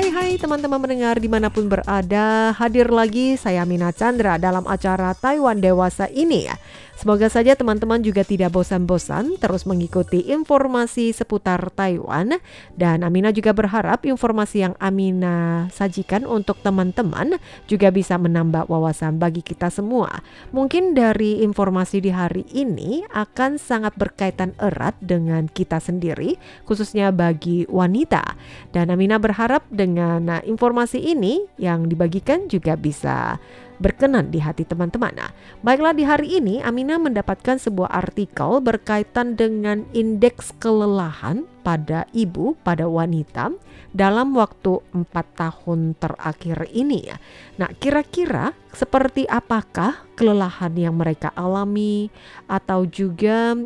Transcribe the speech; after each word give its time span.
Hai 0.00 0.08
hai 0.16 0.32
teman-teman 0.40 0.80
mendengar 0.80 1.20
di 1.20 1.28
mana 1.28 1.52
pun 1.52 1.68
berada 1.68 2.56
Hadir 2.56 2.88
lagi 2.88 3.36
saya 3.36 3.68
Mina 3.68 3.92
Chandra 3.92 4.40
dalam 4.40 4.64
acara 4.64 5.12
Taiwan 5.12 5.60
Dewasa 5.60 6.08
ini. 6.08 6.48
ya 6.48 6.56
Semoga 7.00 7.32
saja 7.32 7.56
teman-teman 7.56 8.04
juga 8.04 8.20
tidak 8.28 8.52
bosan-bosan 8.52 9.40
terus 9.40 9.64
mengikuti 9.64 10.20
informasi 10.28 11.16
seputar 11.16 11.72
Taiwan 11.72 12.36
dan 12.76 13.00
Amina 13.00 13.32
juga 13.32 13.56
berharap 13.56 14.04
informasi 14.04 14.68
yang 14.68 14.76
Amina 14.76 15.64
sajikan 15.72 16.28
untuk 16.28 16.60
teman-teman 16.60 17.40
juga 17.64 17.88
bisa 17.88 18.20
menambah 18.20 18.68
wawasan 18.68 19.16
bagi 19.16 19.40
kita 19.40 19.72
semua. 19.72 20.20
Mungkin 20.52 20.92
dari 20.92 21.40
informasi 21.40 22.04
di 22.04 22.12
hari 22.12 22.44
ini 22.52 23.00
akan 23.08 23.56
sangat 23.56 23.96
berkaitan 23.96 24.52
erat 24.60 24.92
dengan 25.00 25.48
kita 25.48 25.80
sendiri 25.80 26.36
khususnya 26.68 27.16
bagi 27.16 27.64
wanita. 27.72 28.36
Dan 28.76 28.92
Amina 28.92 29.16
berharap 29.16 29.64
dengan 29.72 30.28
informasi 30.44 31.00
ini 31.00 31.48
yang 31.56 31.88
dibagikan 31.88 32.44
juga 32.44 32.76
bisa 32.76 33.40
berkenan 33.80 34.28
di 34.28 34.38
hati 34.38 34.68
teman-teman. 34.68 35.16
Nah, 35.16 35.32
baiklah 35.64 35.96
di 35.96 36.04
hari 36.04 36.38
ini 36.38 36.60
Amina 36.60 37.00
mendapatkan 37.00 37.56
sebuah 37.56 37.88
artikel 37.88 38.60
berkaitan 38.60 39.34
dengan 39.34 39.88
indeks 39.96 40.52
kelelahan 40.60 41.48
pada 41.64 42.04
ibu, 42.12 42.54
pada 42.60 42.84
wanita 42.86 43.56
dalam 43.90 44.36
waktu 44.36 44.78
empat 44.92 45.26
tahun 45.34 45.96
terakhir 45.98 46.68
ini 46.70 47.10
ya. 47.10 47.16
Nah, 47.58 47.72
kira-kira 47.74 48.52
seperti 48.70 49.26
apakah 49.26 50.06
kelelahan 50.14 50.76
yang 50.76 50.94
mereka 51.00 51.32
alami 51.34 52.12
atau 52.46 52.86
juga 52.86 53.56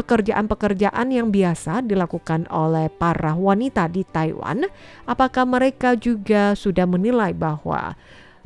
pekerjaan-pekerjaan 0.00 1.12
yang 1.12 1.28
biasa 1.28 1.84
dilakukan 1.84 2.48
oleh 2.48 2.88
para 2.88 3.36
wanita 3.36 3.84
di 3.92 4.00
Taiwan, 4.08 4.64
apakah 5.04 5.44
mereka 5.44 5.92
juga 5.92 6.56
sudah 6.56 6.88
menilai 6.88 7.36
bahwa 7.36 7.92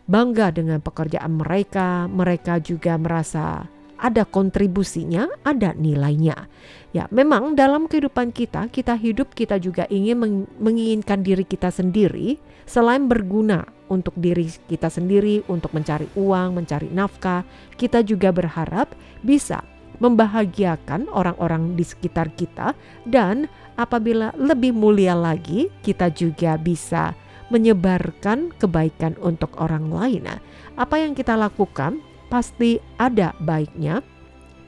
bangga 0.05 0.53
dengan 0.53 0.81
pekerjaan 0.81 1.41
mereka, 1.41 2.07
mereka 2.09 2.61
juga 2.61 2.97
merasa 3.01 3.69
ada 4.05 4.27
kontribusinya, 4.29 5.31
ada 5.47 5.73
nilainya. 5.73 6.51
Ya, 6.93 7.09
memang 7.09 7.57
dalam 7.57 7.89
kehidupan 7.89 8.37
kita, 8.37 8.69
kita 8.69 8.95
hidup 9.01 9.33
kita 9.33 9.57
juga 9.57 9.89
ingin 9.89 10.17
meng 10.21 10.37
menginginkan 10.61 11.25
diri 11.25 11.43
kita 11.43 11.73
sendiri 11.73 12.37
selain 12.69 13.09
berguna 13.09 13.65
untuk 13.89 14.17
diri 14.17 14.49
kita 14.69 14.89
sendiri 14.89 15.45
untuk 15.49 15.73
mencari 15.73 16.09
uang, 16.17 16.61
mencari 16.61 16.89
nafkah, 16.93 17.45
kita 17.77 18.05
juga 18.05 18.33
berharap 18.33 18.93
bisa 19.25 19.65
membahagiakan 20.03 21.07
orang-orang 21.15 21.79
di 21.79 21.85
sekitar 21.87 22.35
kita 22.35 22.75
dan 23.07 23.47
apabila 23.79 24.35
lebih 24.35 24.75
mulia 24.75 25.15
lagi, 25.15 25.71
kita 25.87 26.11
juga 26.11 26.59
bisa 26.59 27.15
menyebarkan 27.53 28.53
kebaikan 28.57 29.17
untuk 29.21 29.53
orang 29.61 29.91
lain. 29.93 30.25
Nah, 30.29 30.39
apa 30.79 31.01
yang 31.01 31.13
kita 31.13 31.37
lakukan? 31.37 32.01
Pasti 32.33 32.81
ada 32.97 33.37
baiknya. 33.41 34.01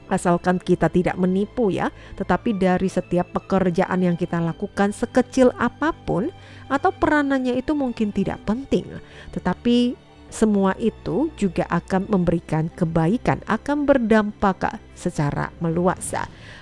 Asalkan 0.07 0.55
kita 0.55 0.87
tidak 0.87 1.19
menipu 1.19 1.67
ya, 1.67 1.91
tetapi 2.15 2.55
dari 2.55 2.87
setiap 2.87 3.27
pekerjaan 3.35 3.99
yang 3.99 4.15
kita 4.15 4.39
lakukan 4.39 4.95
sekecil 4.95 5.51
apa 5.59 5.91
pun 5.91 6.31
atau 6.71 6.95
peranannya 6.95 7.59
itu 7.59 7.75
mungkin 7.75 8.15
tidak 8.15 8.39
penting, 8.47 8.87
tetapi 9.35 9.99
semua 10.27 10.75
itu 10.77 11.31
juga 11.39 11.63
akan 11.71 12.11
memberikan 12.11 12.67
kebaikan, 12.71 13.39
akan 13.47 13.87
berdampak 13.87 14.79
secara 14.93 15.51
meluas. 15.63 16.13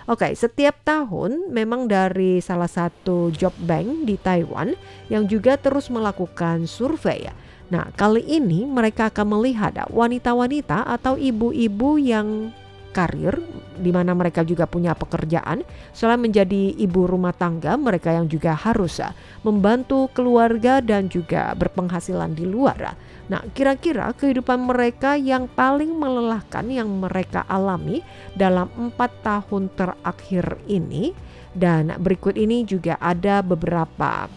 Oke, 0.06 0.38
setiap 0.38 0.86
tahun 0.86 1.50
memang 1.50 1.90
dari 1.90 2.38
salah 2.40 2.70
satu 2.70 3.34
job 3.34 3.54
bank 3.66 4.06
di 4.06 4.16
Taiwan 4.22 4.78
yang 5.10 5.26
juga 5.26 5.58
terus 5.58 5.90
melakukan 5.90 6.70
survei. 6.70 7.32
Nah, 7.74 7.90
kali 7.98 8.22
ini 8.22 8.62
mereka 8.70 9.10
akan 9.10 9.40
melihat 9.40 9.74
wanita-wanita 9.90 10.86
atau 10.86 11.18
ibu-ibu 11.18 11.98
yang 11.98 12.54
karir 12.96 13.36
di 13.76 13.92
mana 13.92 14.16
mereka 14.16 14.48
juga 14.48 14.64
punya 14.64 14.96
pekerjaan 14.96 15.68
selain 15.92 16.24
menjadi 16.24 16.72
ibu 16.80 17.04
rumah 17.04 17.36
tangga 17.36 17.76
mereka 17.76 18.16
yang 18.16 18.32
juga 18.32 18.56
harus 18.56 19.04
ah, 19.04 19.12
membantu 19.44 20.08
keluarga 20.16 20.80
dan 20.80 21.12
juga 21.12 21.52
berpenghasilan 21.60 22.32
di 22.32 22.48
luar. 22.48 22.96
Ah. 22.96 22.96
Nah, 23.26 23.42
kira-kira 23.52 24.16
kehidupan 24.16 24.64
mereka 24.64 25.20
yang 25.20 25.52
paling 25.52 25.92
melelahkan 25.92 26.72
yang 26.72 26.88
mereka 26.88 27.44
alami 27.52 28.00
dalam 28.38 28.72
empat 28.80 29.12
tahun 29.26 29.68
terakhir 29.76 30.62
ini 30.72 31.12
dan 31.52 31.96
berikut 32.00 32.40
ini 32.40 32.64
juga 32.64 32.96
ada 33.02 33.42
beberapa 33.42 34.30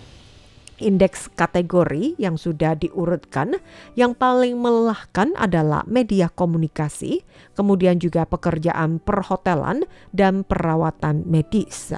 indeks 0.82 1.30
kategori 1.34 2.18
yang 2.18 2.34
sudah 2.34 2.74
diurutkan. 2.74 3.58
Yang 3.94 4.18
paling 4.18 4.54
melelahkan 4.58 5.34
adalah 5.38 5.86
media 5.86 6.28
komunikasi, 6.28 7.22
kemudian 7.54 8.02
juga 8.02 8.26
pekerjaan 8.26 8.98
perhotelan 9.02 9.86
dan 10.12 10.42
perawatan 10.42 11.26
medis. 11.26 11.94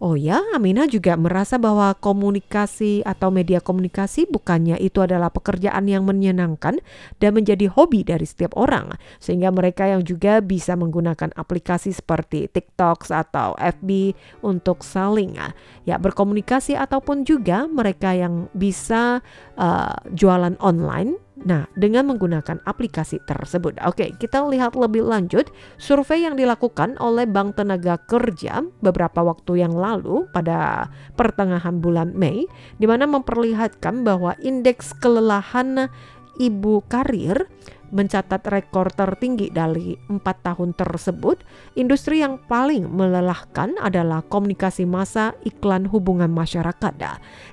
Oh 0.00 0.16
ya, 0.16 0.40
Amina 0.56 0.88
juga 0.88 1.14
merasa 1.16 1.60
bahwa 1.60 1.92
komunikasi 1.96 3.04
atau 3.04 3.28
media 3.28 3.60
komunikasi 3.60 4.24
bukannya 4.28 4.80
itu 4.80 5.04
adalah 5.04 5.28
pekerjaan 5.28 5.84
yang 5.88 6.08
menyenangkan 6.08 6.80
dan 7.20 7.30
menjadi 7.36 7.68
hobi 7.68 8.00
dari 8.04 8.24
setiap 8.24 8.56
orang. 8.56 8.96
Sehingga 9.20 9.52
mereka 9.52 9.84
yang 9.88 10.00
juga 10.00 10.40
bisa 10.40 10.72
menggunakan 10.76 11.32
aplikasi 11.36 11.92
seperti 11.92 12.48
TikTok 12.48 13.06
atau 13.12 13.52
FB 13.60 14.16
untuk 14.40 14.80
saling 14.80 15.36
ya 15.84 16.00
berkomunikasi 16.00 16.78
ataupun 16.78 17.28
juga 17.28 17.68
mereka 17.68 18.16
yang 18.16 18.23
bisa 18.54 19.24
uh, 19.58 19.96
jualan 20.12 20.54
online 20.60 21.24
Nah, 21.34 21.66
dengan 21.74 22.06
menggunakan 22.14 22.62
aplikasi 22.62 23.18
tersebut. 23.26 23.74
Oke, 23.82 24.14
kita 24.22 24.46
lihat 24.46 24.78
lebih 24.78 25.02
lanjut 25.02 25.50
survei 25.82 26.22
yang 26.22 26.38
dilakukan 26.38 26.94
oleh 27.02 27.26
Bank 27.26 27.58
Tenaga 27.58 27.98
Kerja 28.06 28.62
beberapa 28.78 29.18
waktu 29.26 29.66
yang 29.66 29.74
lalu 29.74 30.30
pada 30.30 30.88
pertengahan 31.18 31.82
bulan 31.82 32.14
Mei 32.14 32.46
di 32.78 32.86
mana 32.86 33.10
memperlihatkan 33.10 34.06
bahwa 34.06 34.38
indeks 34.38 34.94
kelelahan 35.02 35.90
ibu 36.38 36.86
karir 36.86 37.50
mencatat 37.94 38.42
rekor 38.50 38.90
tertinggi 38.90 39.54
dari 39.54 39.94
empat 40.10 40.42
tahun 40.42 40.74
tersebut, 40.74 41.46
industri 41.78 42.20
yang 42.20 42.42
paling 42.50 42.90
melelahkan 42.90 43.78
adalah 43.78 44.26
komunikasi 44.26 44.82
massa 44.84 45.32
iklan 45.46 45.86
hubungan 45.86 46.34
masyarakat. 46.34 46.92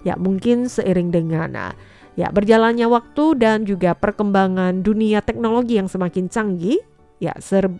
Ya, 0.01 0.17
mungkin 0.17 0.65
seiring 0.65 1.13
dengan 1.13 1.77
Ya, 2.19 2.27
berjalannya 2.27 2.91
waktu 2.91 3.39
dan 3.39 3.63
juga 3.63 3.95
perkembangan 3.95 4.83
dunia 4.83 5.23
teknologi 5.23 5.79
yang 5.79 5.87
semakin 5.87 6.27
canggih, 6.27 6.83
ya 7.23 7.31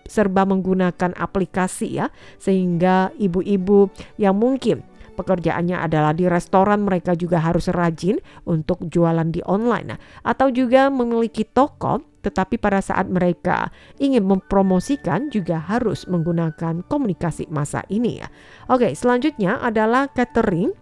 serba 0.08 0.48
menggunakan 0.48 1.12
aplikasi 1.20 2.00
ya, 2.00 2.08
sehingga 2.40 3.12
ibu-ibu 3.20 3.92
yang 4.16 4.40
mungkin 4.40 4.88
pekerjaannya 5.12 5.78
adalah 5.78 6.16
di 6.16 6.26
restoran 6.26 6.88
mereka 6.88 7.14
juga 7.14 7.44
harus 7.44 7.68
rajin 7.70 8.18
untuk 8.48 8.82
jualan 8.88 9.28
di 9.30 9.44
online 9.44 9.88
nah, 9.96 10.00
atau 10.24 10.48
juga 10.50 10.88
memiliki 10.88 11.44
toko 11.44 12.11
tetapi 12.22 12.58
pada 12.62 12.80
saat 12.80 13.10
mereka 13.10 13.70
ingin 13.98 14.26
mempromosikan 14.26 15.30
juga 15.34 15.58
harus 15.60 16.06
menggunakan 16.06 16.86
komunikasi 16.86 17.50
masa 17.50 17.82
ini 17.90 18.22
ya. 18.22 18.28
Oke, 18.70 18.94
selanjutnya 18.94 19.60
adalah 19.60 20.10
catering 20.14 20.74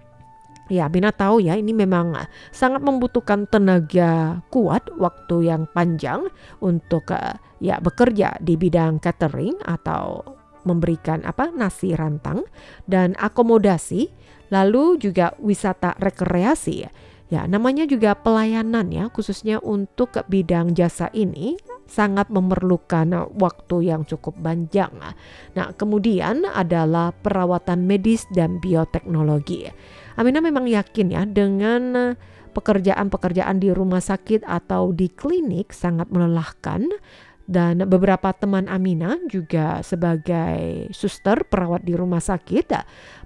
Ya, 0.70 0.86
Bina 0.86 1.10
tahu 1.10 1.42
ya, 1.42 1.58
ini 1.58 1.74
memang 1.74 2.14
sangat 2.54 2.86
membutuhkan 2.86 3.50
tenaga 3.50 4.46
kuat, 4.54 4.86
waktu 5.02 5.50
yang 5.50 5.66
panjang 5.74 6.30
untuk 6.62 7.10
uh, 7.10 7.34
ya 7.58 7.82
bekerja 7.82 8.38
di 8.38 8.54
bidang 8.54 9.02
catering 9.02 9.58
atau 9.66 10.22
memberikan 10.70 11.26
apa 11.26 11.50
nasi 11.50 11.98
rantang 11.98 12.46
dan 12.86 13.18
akomodasi, 13.18 14.14
lalu 14.54 15.02
juga 15.02 15.34
wisata 15.42 15.98
rekreasi. 15.98 16.86
Ya, 17.30 17.46
namanya 17.46 17.86
juga 17.86 18.18
pelayanan 18.18 18.90
ya, 18.90 19.06
khususnya 19.14 19.62
untuk 19.62 20.18
bidang 20.26 20.74
jasa 20.74 21.14
ini 21.14 21.62
sangat 21.86 22.34
memerlukan 22.34 23.30
waktu 23.38 23.94
yang 23.94 24.02
cukup 24.02 24.34
panjang. 24.42 24.90
Nah, 25.54 25.68
kemudian 25.78 26.46
adalah 26.50 27.14
perawatan 27.14 27.86
medis 27.86 28.26
dan 28.34 28.58
bioteknologi. 28.58 29.70
Amina 30.18 30.42
memang 30.42 30.66
yakin 30.66 31.08
ya 31.14 31.24
dengan 31.30 32.18
pekerjaan-pekerjaan 32.50 33.62
di 33.62 33.70
rumah 33.70 34.02
sakit 34.02 34.42
atau 34.50 34.90
di 34.90 35.10
klinik 35.14 35.70
sangat 35.70 36.10
melelahkan 36.10 36.90
dan 37.50 37.82
beberapa 37.90 38.30
teman 38.34 38.70
Amina 38.70 39.18
juga 39.26 39.82
sebagai 39.82 40.90
suster 40.94 41.46
perawat 41.50 41.82
di 41.82 41.98
rumah 41.98 42.22
sakit 42.22 42.70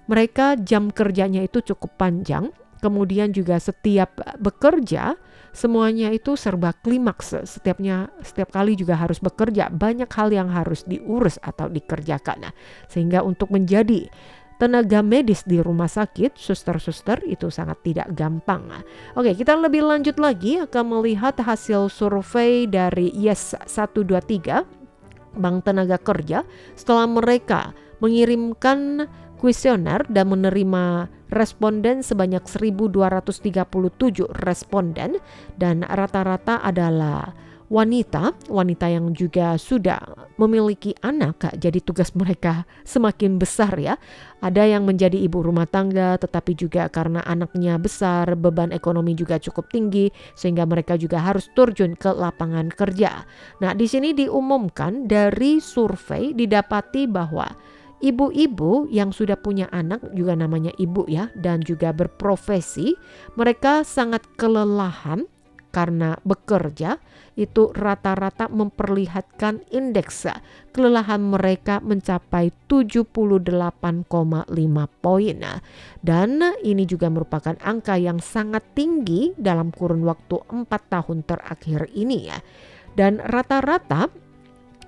mereka 0.08 0.56
jam 0.56 0.88
kerjanya 0.92 1.44
itu 1.44 1.60
cukup 1.60 2.00
panjang 2.00 2.52
kemudian 2.84 3.32
juga 3.32 3.56
setiap 3.56 4.20
bekerja 4.44 5.16
semuanya 5.56 6.12
itu 6.12 6.36
serba 6.36 6.76
klimaks. 6.76 7.32
Setiapnya 7.48 8.12
setiap 8.20 8.52
kali 8.52 8.76
juga 8.76 9.00
harus 9.00 9.24
bekerja. 9.24 9.72
Banyak 9.72 10.12
hal 10.12 10.36
yang 10.36 10.52
harus 10.52 10.84
diurus 10.84 11.40
atau 11.40 11.72
dikerjakan. 11.72 12.50
Nah, 12.50 12.54
sehingga 12.92 13.24
untuk 13.24 13.56
menjadi 13.56 14.12
tenaga 14.60 15.00
medis 15.00 15.48
di 15.48 15.64
rumah 15.64 15.88
sakit, 15.88 16.36
suster-suster 16.36 17.24
itu 17.24 17.48
sangat 17.48 17.80
tidak 17.88 18.12
gampang. 18.12 18.68
Oke, 19.16 19.32
kita 19.38 19.56
lebih 19.56 19.88
lanjut 19.88 20.20
lagi 20.20 20.60
akan 20.60 21.00
melihat 21.00 21.40
hasil 21.40 21.88
survei 21.88 22.68
dari 22.68 23.14
Yes 23.16 23.56
123 23.56 24.84
Bank 25.40 25.58
Tenaga 25.66 25.98
Kerja. 25.98 26.46
Setelah 26.76 27.08
mereka 27.10 27.74
mengirimkan 28.04 29.08
kuesioner 29.44 30.08
dan 30.08 30.32
menerima 30.32 31.12
responden 31.28 32.00
sebanyak 32.00 32.48
1237 32.48 34.24
responden 34.40 35.20
dan 35.60 35.84
rata-rata 35.84 36.64
adalah 36.64 37.36
wanita, 37.68 38.32
wanita 38.48 38.88
yang 38.88 39.12
juga 39.12 39.60
sudah 39.60 40.30
memiliki 40.40 40.96
anak, 41.04 41.58
jadi 41.60 41.82
tugas 41.84 42.16
mereka 42.16 42.70
semakin 42.88 43.36
besar 43.42 43.76
ya. 43.76 44.00
Ada 44.40 44.64
yang 44.78 44.88
menjadi 44.88 45.18
ibu 45.20 45.42
rumah 45.42 45.68
tangga, 45.68 46.16
tetapi 46.22 46.56
juga 46.56 46.88
karena 46.88 47.26
anaknya 47.26 47.76
besar, 47.82 48.38
beban 48.38 48.70
ekonomi 48.70 49.18
juga 49.18 49.42
cukup 49.42 49.74
tinggi, 49.74 50.14
sehingga 50.38 50.64
mereka 50.70 50.96
juga 50.96 51.20
harus 51.20 51.50
terjun 51.52 51.98
ke 51.98 52.14
lapangan 52.14 52.72
kerja. 52.72 53.26
Nah, 53.60 53.76
di 53.76 53.90
sini 53.90 54.14
diumumkan 54.14 55.10
dari 55.10 55.58
survei 55.58 56.32
didapati 56.38 57.10
bahwa 57.10 57.50
ibu-ibu 58.04 58.92
yang 58.92 59.16
sudah 59.16 59.40
punya 59.40 59.72
anak 59.72 60.04
juga 60.12 60.36
namanya 60.36 60.76
ibu 60.76 61.08
ya 61.08 61.32
dan 61.40 61.64
juga 61.64 61.96
berprofesi 61.96 63.00
mereka 63.40 63.88
sangat 63.88 64.28
kelelahan 64.36 65.24
karena 65.74 66.22
bekerja 66.22 67.02
itu 67.34 67.74
rata-rata 67.74 68.46
memperlihatkan 68.46 69.66
indeks 69.74 70.30
kelelahan 70.70 71.18
mereka 71.18 71.82
mencapai 71.82 72.54
78,5 72.70 73.10
poin. 75.02 75.40
Dan 75.98 76.30
ini 76.62 76.84
juga 76.86 77.10
merupakan 77.10 77.58
angka 77.58 77.98
yang 77.98 78.22
sangat 78.22 78.62
tinggi 78.78 79.34
dalam 79.34 79.74
kurun 79.74 80.06
waktu 80.06 80.46
4 80.46 80.70
tahun 80.70 81.26
terakhir 81.26 81.90
ini 81.98 82.30
ya. 82.30 82.38
Dan 82.94 83.18
rata-rata 83.18 84.14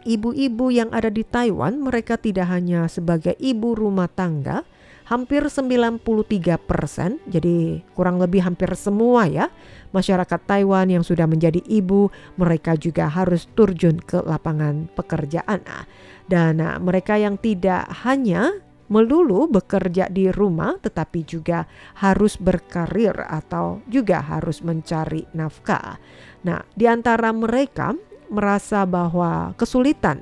ibu-ibu 0.06 0.72
yang 0.72 0.94
ada 0.94 1.10
di 1.10 1.26
Taiwan 1.26 1.82
mereka 1.82 2.16
tidak 2.16 2.48
hanya 2.54 2.86
sebagai 2.86 3.34
ibu 3.42 3.74
rumah 3.74 4.08
tangga, 4.08 4.62
hampir 5.10 5.46
93 5.50 6.00
persen, 6.62 7.18
jadi 7.26 7.82
kurang 7.98 8.22
lebih 8.22 8.46
hampir 8.46 8.70
semua 8.78 9.26
ya 9.26 9.50
masyarakat 9.96 10.42
Taiwan 10.44 10.92
yang 10.92 11.04
sudah 11.08 11.24
menjadi 11.24 11.64
ibu, 11.66 12.12
mereka 12.36 12.76
juga 12.76 13.08
harus 13.08 13.48
turjun 13.56 13.96
ke 14.02 14.20
lapangan 14.20 14.92
pekerjaan. 14.92 15.64
Dan 16.26 16.60
ah, 16.60 16.76
mereka 16.82 17.16
yang 17.16 17.40
tidak 17.40 17.88
hanya 18.04 18.60
melulu 18.86 19.50
bekerja 19.50 20.14
di 20.14 20.30
rumah 20.30 20.78
tetapi 20.78 21.26
juga 21.26 21.66
harus 21.98 22.38
berkarir 22.38 23.18
atau 23.18 23.82
juga 23.90 24.22
harus 24.22 24.62
mencari 24.62 25.26
nafkah. 25.34 25.98
Nah, 26.46 26.62
di 26.78 26.86
antara 26.86 27.34
mereka 27.34 27.98
merasa 28.30 28.84
bahwa 28.84 29.54
kesulitan 29.58 30.22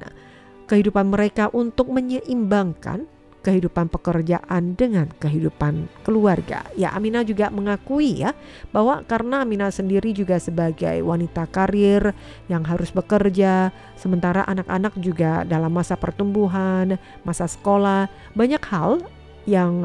kehidupan 0.68 1.12
mereka 1.12 1.52
untuk 1.52 1.92
menyeimbangkan 1.92 3.06
kehidupan 3.44 3.92
pekerjaan 3.92 4.74
dengan 4.80 5.12
kehidupan 5.20 5.92
keluarga. 6.08 6.64
Ya, 6.80 6.96
Amina 6.96 7.28
juga 7.28 7.52
mengakui 7.52 8.24
ya 8.24 8.32
bahwa 8.72 9.04
karena 9.04 9.44
Amina 9.44 9.68
sendiri 9.68 10.16
juga 10.16 10.40
sebagai 10.40 11.04
wanita 11.04 11.46
karir 11.52 12.16
yang 12.48 12.64
harus 12.64 12.90
bekerja, 12.96 13.76
sementara 14.00 14.48
anak-anak 14.48 14.96
juga 15.04 15.44
dalam 15.44 15.76
masa 15.76 16.00
pertumbuhan, 16.00 16.96
masa 17.28 17.46
sekolah, 17.46 18.08
banyak 18.32 18.64
hal 18.64 19.04
yang 19.44 19.84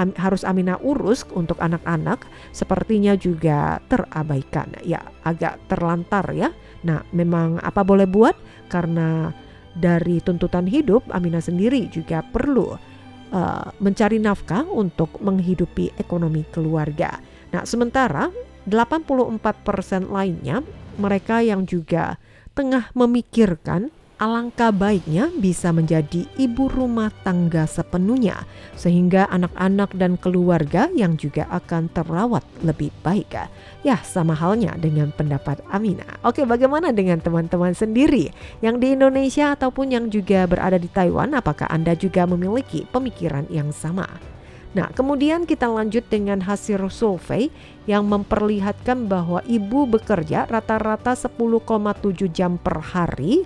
uh, 0.00 0.08
harus 0.16 0.42
Amina 0.48 0.80
urus 0.80 1.28
untuk 1.36 1.60
anak-anak 1.60 2.24
sepertinya 2.56 3.12
juga 3.14 3.84
terabaikan. 3.92 4.72
Ya 4.80 5.04
agak 5.28 5.60
terlantar 5.68 6.24
ya. 6.32 6.48
Nah 6.80 7.04
memang 7.12 7.60
apa 7.60 7.84
boleh 7.84 8.08
buat? 8.08 8.34
Karena 8.72 9.28
dari 9.76 10.18
tuntutan 10.24 10.66
hidup 10.66 11.04
Amina 11.12 11.38
sendiri 11.38 11.86
juga 11.92 12.24
perlu 12.24 12.74
uh, 13.30 13.68
mencari 13.78 14.18
nafkah 14.18 14.66
untuk 14.66 15.18
menghidupi 15.22 15.94
ekonomi 15.98 16.42
keluarga. 16.50 17.18
Nah, 17.50 17.66
sementara 17.66 18.30
84% 18.66 20.10
lainnya 20.10 20.62
mereka 21.00 21.42
yang 21.42 21.64
juga 21.66 22.18
tengah 22.54 22.90
memikirkan 22.92 23.88
alangkah 24.20 24.68
baiknya 24.68 25.32
bisa 25.32 25.72
menjadi 25.72 26.28
ibu 26.36 26.68
rumah 26.68 27.08
tangga 27.24 27.64
sepenuhnya, 27.64 28.44
sehingga 28.76 29.24
anak-anak 29.32 29.96
dan 29.96 30.20
keluarga 30.20 30.92
yang 30.92 31.16
juga 31.16 31.48
akan 31.48 31.88
terawat 31.88 32.44
lebih 32.60 32.92
baik. 33.00 33.32
Ya, 33.80 33.96
sama 34.04 34.36
halnya 34.36 34.76
dengan 34.76 35.08
pendapat 35.16 35.64
Amina. 35.72 36.04
Oke, 36.20 36.44
bagaimana 36.44 36.92
dengan 36.92 37.16
teman-teman 37.24 37.72
sendiri 37.72 38.28
yang 38.60 38.76
di 38.76 38.92
Indonesia 38.92 39.56
ataupun 39.56 39.96
yang 39.96 40.12
juga 40.12 40.44
berada 40.44 40.76
di 40.76 40.92
Taiwan? 40.92 41.32
Apakah 41.32 41.72
Anda 41.72 41.96
juga 41.96 42.28
memiliki 42.28 42.84
pemikiran 42.92 43.48
yang 43.48 43.72
sama? 43.72 44.04
Nah, 44.70 44.86
kemudian 44.94 45.50
kita 45.50 45.66
lanjut 45.66 46.06
dengan 46.06 46.46
hasil 46.46 46.78
survei 46.94 47.50
yang 47.90 48.06
memperlihatkan 48.06 49.10
bahwa 49.10 49.42
ibu 49.50 49.82
bekerja 49.90 50.46
rata-rata 50.46 51.18
10,7 51.18 52.30
jam 52.30 52.54
per 52.54 52.78
hari. 52.78 53.42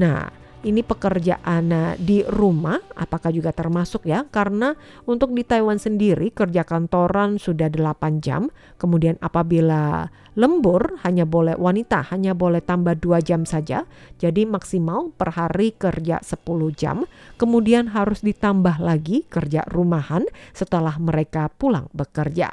Nah, 0.00 0.32
ini 0.62 0.80
pekerjaan 0.80 1.98
di 1.98 2.22
rumah 2.22 2.78
apakah 2.94 3.34
juga 3.34 3.50
termasuk 3.50 4.06
ya? 4.06 4.24
Karena 4.30 4.72
untuk 5.04 5.34
di 5.34 5.42
Taiwan 5.42 5.76
sendiri 5.76 6.30
kerja 6.30 6.62
kantoran 6.62 7.36
sudah 7.36 7.66
8 7.66 8.22
jam, 8.22 8.48
kemudian 8.78 9.18
apabila 9.18 10.08
lembur 10.32 10.96
hanya 11.04 11.28
boleh 11.28 11.54
wanita 11.60 12.08
hanya 12.08 12.32
boleh 12.32 12.64
tambah 12.64 12.96
2 12.96 13.20
jam 13.20 13.42
saja. 13.44 13.84
Jadi 14.16 14.48
maksimal 14.48 15.12
per 15.12 15.36
hari 15.36 15.76
kerja 15.76 16.22
10 16.24 16.72
jam, 16.72 17.04
kemudian 17.36 17.92
harus 17.92 18.24
ditambah 18.24 18.80
lagi 18.80 19.28
kerja 19.28 19.66
rumahan 19.68 20.24
setelah 20.56 20.96
mereka 20.96 21.52
pulang 21.52 21.92
bekerja 21.92 22.48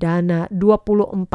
dan 0.00 0.48
24% 0.48 1.28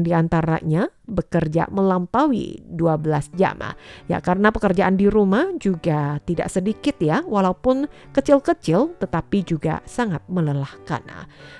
di 0.00 0.16
antaranya 0.16 0.88
bekerja 1.04 1.68
melampaui 1.68 2.64
12 2.72 3.36
jam. 3.36 3.60
Ya 4.08 4.24
karena 4.24 4.48
pekerjaan 4.48 4.96
di 4.96 5.04
rumah 5.04 5.52
juga 5.60 6.16
tidak 6.24 6.48
sedikit 6.48 6.96
ya 6.96 7.20
walaupun 7.28 7.84
kecil-kecil 8.16 8.96
tetapi 8.96 9.44
juga 9.44 9.84
sangat 9.84 10.24
melelahkan. 10.32 11.04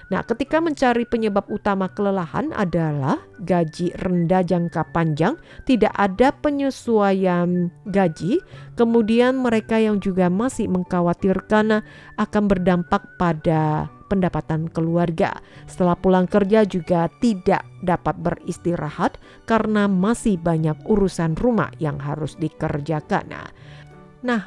Nah 0.09 0.23
ketika 0.25 0.65
mencari 0.65 1.05
penyebab 1.05 1.45
utama 1.53 1.93
kelelahan 1.93 2.57
adalah 2.57 3.21
gaji 3.61 3.93
rendah 4.01 4.41
jangka 4.41 4.89
panjang, 4.97 5.37
tidak 5.69 5.93
ada 5.93 6.33
penyesuaian 6.33 7.69
gaji, 7.85 8.41
kemudian 8.81 9.37
mereka 9.37 9.77
yang 9.77 10.01
juga 10.01 10.33
masih 10.33 10.73
mengkhawatirkan 10.73 11.85
akan 12.17 12.45
berdampak 12.49 13.05
pada 13.21 13.93
pendapatan 14.11 14.67
keluarga. 14.67 15.39
Setelah 15.71 15.95
pulang 15.95 16.27
kerja 16.27 16.67
juga 16.67 17.07
tidak 17.23 17.63
dapat 17.87 18.19
beristirahat 18.19 19.23
karena 19.47 19.87
masih 19.87 20.35
banyak 20.41 20.75
urusan 20.89 21.39
rumah 21.39 21.71
yang 21.79 22.03
harus 22.03 22.35
dikerjakan. 22.41 23.31
Nah, 23.31 23.47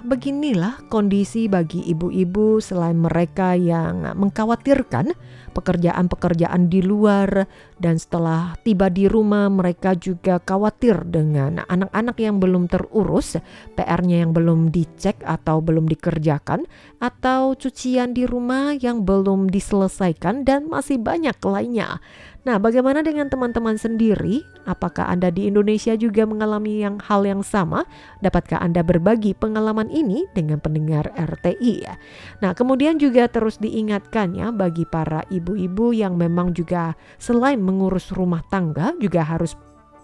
beginilah 0.05 0.85
kondisi 0.85 1.49
bagi 1.49 1.81
ibu-ibu 1.89 2.61
selain 2.61 2.93
mereka 2.93 3.57
yang 3.57 4.05
mengkhawatirkan 4.13 5.17
pekerjaan-pekerjaan 5.49 6.69
di 6.69 6.85
luar 6.85 7.49
dan 7.81 7.97
setelah 7.97 8.53
tiba 8.61 8.93
di 8.93 9.09
rumah 9.09 9.49
mereka 9.49 9.97
juga 9.97 10.37
khawatir 10.37 11.01
dengan 11.09 11.65
anak-anak 11.65 12.17
yang 12.21 12.37
belum 12.37 12.69
terurus, 12.69 13.41
PR-nya 13.73 14.21
yang 14.21 14.31
belum 14.33 14.69
dicek 14.69 15.21
atau 15.25 15.57
belum 15.57 15.89
dikerjakan 15.89 16.69
atau 17.01 17.57
cucian 17.57 18.13
di 18.13 18.29
rumah 18.29 18.77
yang 18.77 19.01
belum 19.01 19.49
diselesaikan 19.49 20.45
dan 20.45 20.69
masih 20.69 21.01
banyak 21.01 21.37
lainnya. 21.41 21.97
Nah, 22.43 22.59
bagaimana 22.59 22.99
dengan 22.99 23.31
teman-teman 23.31 23.79
sendiri? 23.79 24.43
Apakah 24.67 25.07
Anda 25.07 25.31
di 25.31 25.47
Indonesia 25.47 25.95
juga 25.95 26.27
mengalami 26.27 26.83
yang 26.83 26.99
hal 26.99 27.23
yang 27.23 27.39
sama? 27.39 27.87
Dapatkah 28.19 28.59
Anda 28.59 28.83
berbagi 28.83 29.31
pengalaman 29.31 29.87
ini 29.87 30.27
dengan 30.35 30.59
pendengar 30.59 31.07
RTI 31.15 31.73
ya? 31.87 31.95
Nah, 32.43 32.51
kemudian 32.51 32.99
juga 32.99 33.31
terus 33.31 33.63
diingatkan 33.63 34.35
ya 34.35 34.51
bagi 34.51 34.83
para 34.83 35.23
ibu-ibu 35.31 35.95
yang 35.95 36.19
memang 36.19 36.51
juga 36.51 36.99
selain 37.15 37.63
mengurus 37.63 38.11
rumah 38.11 38.43
tangga 38.51 38.91
juga 38.99 39.23
harus 39.23 39.55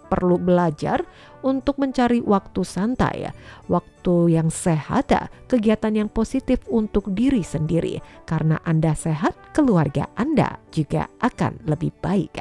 perlu 0.09 0.41
belajar 0.41 1.05
untuk 1.45 1.77
mencari 1.79 2.19
waktu 2.19 2.65
santai, 2.65 3.29
waktu 3.69 4.35
yang 4.35 4.49
sehat, 4.49 5.13
kegiatan 5.47 5.93
yang 5.93 6.09
positif 6.09 6.65
untuk 6.67 7.13
diri 7.13 7.45
sendiri. 7.45 8.01
Karena 8.25 8.57
Anda 8.65 8.97
sehat, 8.97 9.37
keluarga 9.53 10.09
Anda 10.17 10.57
juga 10.73 11.07
akan 11.21 11.69
lebih 11.69 11.93
baik. 12.01 12.35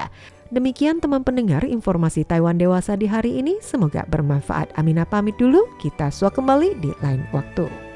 Demikian 0.49 0.97
teman 1.05 1.29
pendengar 1.29 1.61
informasi 1.69 2.25
Taiwan 2.25 2.57
Dewasa 2.57 2.97
di 2.97 3.05
hari 3.05 3.37
ini. 3.37 3.61
Semoga 3.61 4.09
bermanfaat. 4.09 4.73
Amina 4.81 5.05
pamit 5.05 5.37
dulu, 5.37 5.69
kita 5.77 6.09
suah 6.09 6.33
kembali 6.33 6.81
di 6.81 6.89
lain 7.05 7.21
waktu. 7.37 7.88